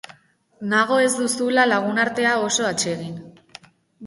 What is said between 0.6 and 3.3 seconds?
Nago ez duzula lagunartea oso atsegin.